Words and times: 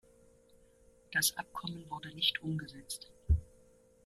Das 1.11 1.37
Abkommen 1.37 1.87
wurde 1.91 2.09
nicht 2.15 2.41
umgesetzt. 2.41 3.11